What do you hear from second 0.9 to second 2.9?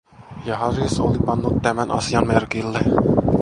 oli pannut tämän asian merkille.